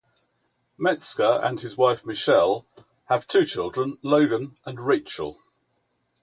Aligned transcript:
Mezger 0.79 1.39
and 1.45 1.59
his 1.61 1.77
wife 1.77 2.07
Michelle 2.07 2.65
have 3.05 3.27
two 3.27 3.45
children, 3.45 3.99
Logan 4.01 4.57
and 4.65 4.81
Rachel. 4.81 5.37